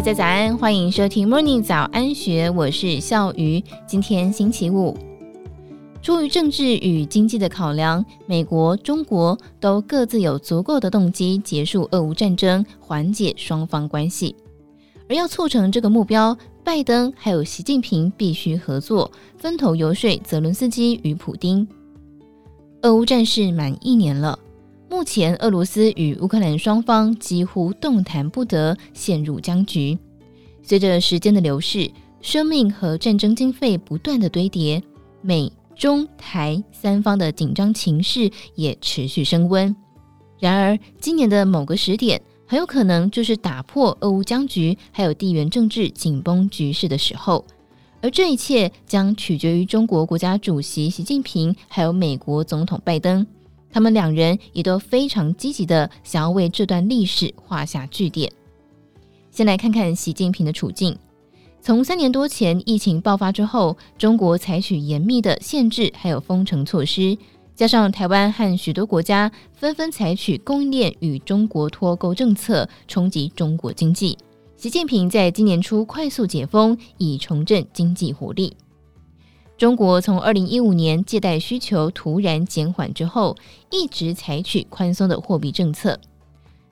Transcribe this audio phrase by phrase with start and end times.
[0.00, 3.62] 大家早安，欢迎收听 Morning 早安学，我是笑鱼。
[3.86, 4.96] 今天星期五，
[6.00, 14.34] 出于政治与经济的考量，美国、中国都各自有足够的动机结束俄乌战争，缓解双方关系。
[15.06, 21.68] 而要促成这个目标，拜登还有习近平必须合作，分头游说泽伦斯基与普丁。
[22.80, 24.38] 俄乌战事满一年了。
[24.90, 29.96] 目前，俄罗斯与乌克兰双方几乎动弹不得，陷入僵局。
[30.64, 31.88] 随着时间的流逝，
[32.20, 34.82] 生命和战争经费不断的堆叠，
[35.22, 39.74] 美中台三方的紧张情势也持续升温。
[40.40, 47.46] 然而，今年的某个时点，很有可能就是打破俄乌僵局还有地缘政治紧绷局势的时候。
[48.02, 53.24] 而这一切将取决于中国国家主席习近平还有美国总统拜登。
[53.72, 58.30] 他们两人也都非常积极的想要为这段历史画下句点。
[59.30, 60.96] 先来看看习近平的处境。
[61.62, 67.16] 从三年多前疫情爆发之后，中国采取严密的限制还有封城措施，
[67.54, 74.16] 加上台湾和许多国家纷纷采取供应链与中国脱钩政策，冲击中国经济。
[74.56, 78.56] 习近平在今年初快速解封，以重振经济活力。
[79.60, 83.36] 中国从二零一五年借贷需求突然减缓之后，
[83.70, 86.00] 一直采取宽松的货币政策。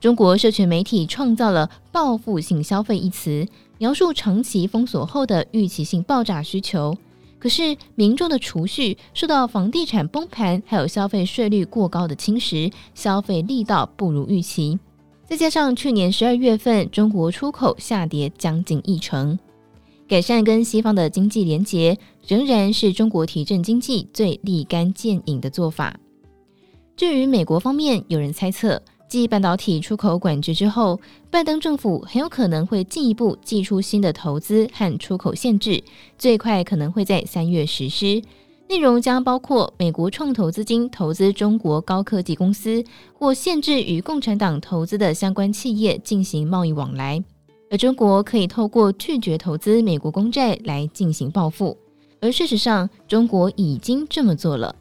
[0.00, 6.96] 中国社群媒体创造了“报复性消费”一词，描述长期封锁后的预期性爆炸需求。
[7.38, 14.78] 可是民众的储蓄受到房地产崩盘还有消费税率过高的侵蚀，消费力道不如预期。
[15.26, 19.38] 再加上去年十二月份中国出口下跌将近一成。
[20.08, 25.94] 改善跟西方的经济连结，仍然是中国提振经济最立竿见影的做法。
[26.96, 30.98] 至于美国方面，有人猜测，继半导体出口管制之后，
[31.30, 35.84] 拜登政府很有可能会进一步祭出新的投资和出口限制，
[36.16, 38.22] 最快可能会在三月实施。
[38.66, 42.82] 内容将包括美国创投资金投资中国高科技公司，
[43.12, 47.22] 或限制与共产党投资的相关企业进行贸易往来。
[47.70, 51.76] 而中国可以透过拒绝投资美国公债来进行报复，
[52.20, 54.74] 而事实上，中国已经这么做了。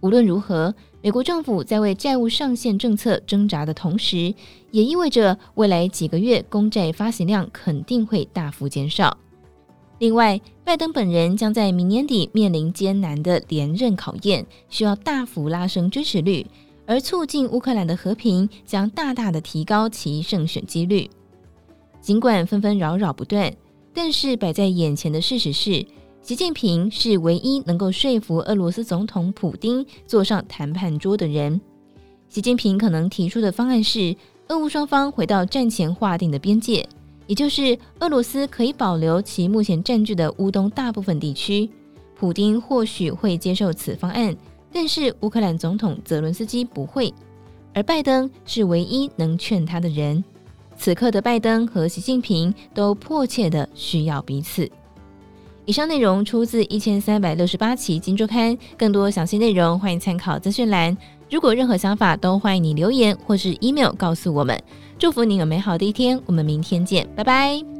[0.00, 0.72] 无论如何，
[1.02, 4.32] 美国政府在为债务上限政策挣扎的同时，
[4.70, 9.16] 也意味着未来几个月公债发行量肯定会大幅减少。
[9.98, 16.46] 另外，拜登本人将在明年底面临艰难的连任考验，需要大幅拉升支持率，
[16.86, 21.10] 而促进乌克兰的和平将大大的提高其胜选几率。
[22.00, 23.52] 尽管纷纷扰扰不断，
[23.92, 25.84] 但是摆在眼前的事实是，
[26.22, 31.60] 习近平是唯一能够说服俄罗斯总统普丁坐上谈判桌的人。
[32.28, 34.14] 习近平可能提出的方案是，
[34.48, 36.86] 俄乌双方回到战前划定的边界，
[37.26, 41.68] 也就是俄罗斯可以保留其目前占据的乌东大部分地区。
[42.14, 44.36] 普丁或许会接受此方案，
[44.72, 47.12] 但是乌克兰总统泽伦斯基不会，
[47.74, 50.22] 而拜登是唯一能劝他的人。
[50.78, 54.70] 此刻的拜登和习近平都迫切的需要彼此。
[55.66, 60.96] 以上内容出自一千三百六十八期《金周刊》，更多详细内容欢迎参考资讯栏。
[61.28, 64.58] 如果任何想法，都欢迎你留言或是 email 告诉我们。
[64.98, 67.77] 祝福你有美好的一天，我们明天见，拜拜。